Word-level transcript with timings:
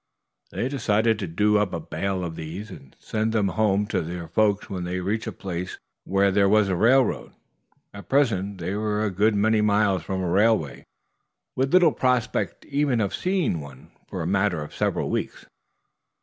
They 0.49 0.67
decided 0.67 1.19
to 1.19 1.27
do 1.27 1.59
up 1.59 1.73
a 1.73 1.79
bale 1.79 2.23
of 2.23 2.35
these 2.35 2.71
and 2.71 2.95
send 2.97 3.33
them 3.33 3.49
home 3.49 3.85
to 3.89 4.01
their 4.01 4.27
folks 4.29 4.67
when 4.67 4.83
they 4.83 4.99
reached 4.99 5.27
a 5.27 5.31
place 5.31 5.77
where 6.05 6.31
there 6.31 6.49
was 6.49 6.69
a 6.69 6.75
railroad. 6.75 7.33
At 7.93 8.09
present 8.09 8.57
they 8.57 8.73
were 8.73 9.05
a 9.05 9.11
good 9.11 9.35
many 9.35 9.61
miles 9.61 10.01
from 10.01 10.23
a 10.23 10.27
railway, 10.27 10.85
with 11.55 11.71
little 11.71 11.91
prospect 11.93 12.65
even 12.65 12.99
of 12.99 13.13
seeing 13.13 13.59
one 13.61 13.91
for 14.07 14.23
a 14.23 14.25
matter 14.25 14.63
of 14.63 14.73
several 14.73 15.07
weeks. 15.11 15.45